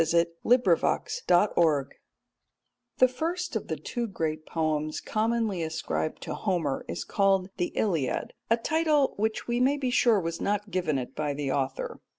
The 0.01 0.27
Humour 0.41 0.73
of 0.73 1.51
Homer 1.53 1.89
The 2.97 3.07
first 3.07 3.55
of 3.55 3.67
the 3.67 3.75
two 3.77 4.07
great 4.07 4.47
poems 4.47 4.99
commonly 4.99 5.61
ascribed 5.61 6.23
to 6.23 6.33
Homer 6.33 6.83
is 6.87 7.03
called 7.03 7.51
the 7.57 7.67
Iliad 7.75 8.33
a 8.49 8.57
title 8.57 9.13
which 9.17 9.45
we 9.47 9.59
may 9.59 9.77
be 9.77 9.91
sure 9.91 10.19
was 10.19 10.41
not 10.41 10.71
given 10.71 10.97
it 10.97 11.13
by 11.15 11.35
the 11.35 11.51
author. 11.51 11.99